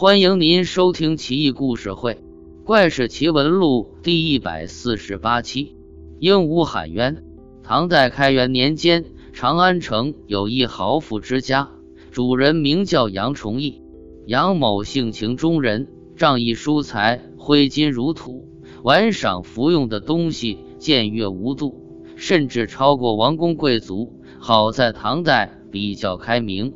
[0.00, 2.14] 欢迎您收听《奇异故事会·
[2.64, 5.74] 怪事奇闻录》第一百四十八期。
[6.20, 7.24] 鹦鹉喊冤。
[7.64, 11.70] 唐代开元年间，长安城有一豪富之家，
[12.12, 13.82] 主人名叫杨崇义。
[14.24, 18.46] 杨某性情中人，仗义疏财，挥金如土，
[18.84, 24.12] 玩赏服用的东西僭越无度，甚至超过王公贵族。
[24.38, 26.72] 好在唐代比较开明。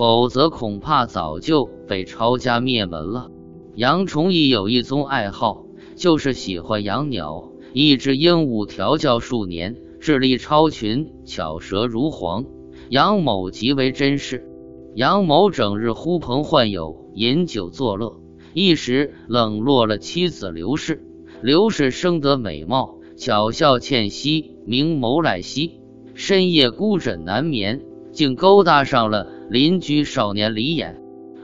[0.00, 3.30] 否则恐怕早就被抄家灭门了。
[3.74, 7.52] 杨崇义有一宗爱好，就是喜欢养鸟。
[7.74, 12.46] 一只鹦鹉调教数年，智力超群，巧舌如簧，
[12.88, 14.48] 杨某极为珍视。
[14.94, 18.22] 杨某整日呼朋唤友，饮酒作乐，
[18.54, 21.04] 一时冷落了妻子刘氏。
[21.42, 25.78] 刘氏生得美貌，巧笑倩兮，明眸睐兮，
[26.14, 27.82] 深夜孤枕难眠，
[28.12, 29.36] 竟勾搭上了。
[29.50, 30.94] 邻居少年李衍，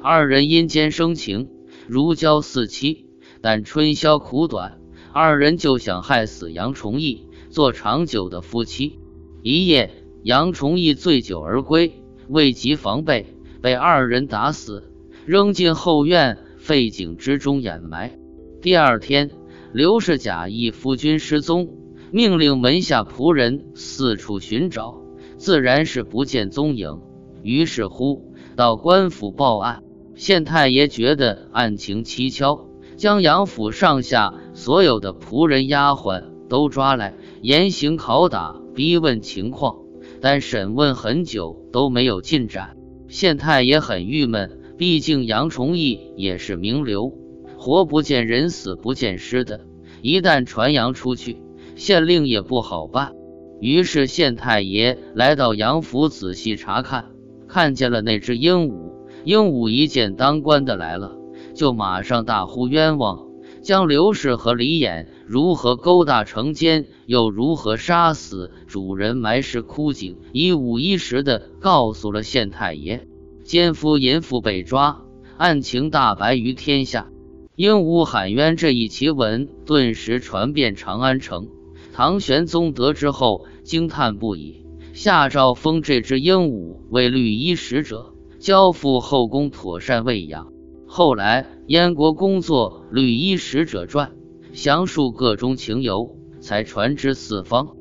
[0.00, 1.48] 二人阴间生情，
[1.88, 3.06] 如胶似漆。
[3.40, 4.78] 但春宵苦短，
[5.12, 9.00] 二人就想害死杨崇义，做长久的夫妻。
[9.42, 9.90] 一夜，
[10.22, 11.94] 杨崇义醉酒而归，
[12.28, 13.26] 未及防备，
[13.60, 14.92] 被二人打死，
[15.26, 18.16] 扔进后院废井之中掩埋。
[18.62, 19.32] 第二天，
[19.72, 21.70] 刘氏假意夫君失踪，
[22.12, 25.02] 命令门下仆人四处寻找，
[25.38, 27.00] 自然是不见踪影。
[27.46, 29.84] 于是乎，到官府报案，
[30.16, 32.66] 县太爷觉得案情蹊跷，
[32.96, 39.76] 将杨府上下所有的仆人丫鬟都抓来严刑拷打，逼问情况。
[40.20, 47.12] 但审问很久都没有进展，县太爷很郁闷，毕竟杨崇义也是名流，
[47.56, 49.60] 活不见人，死不见尸的，
[50.02, 51.36] 一旦传扬出去，
[51.76, 53.12] 县令也不好办。
[53.60, 57.15] 于是县太爷来到杨府仔细查看。
[57.56, 58.92] 看见了那只鹦鹉，
[59.24, 61.16] 鹦鹉一见当官的来了，
[61.54, 63.30] 就马上大呼冤枉，
[63.62, 73.08] 将刘氏和李衍如何勾搭成奸，又如何杀死主人，埋尸枯井，一五一十的告诉了县太爷。
[73.42, 75.04] 奸夫淫妇被抓，
[75.38, 77.08] 案情大白于天下。
[77.54, 81.48] 鹦鹉喊冤这一奇闻顿时传遍长安城，
[81.94, 84.65] 唐玄宗得知后惊叹不已。
[84.96, 90.50] 下诏封这只鹦鹉为绿衣使者，交付后宫妥善喂养。
[90.86, 94.12] 后来燕国公作《绿衣使者传》，
[94.56, 97.76] 详述各中情由，才传之四方。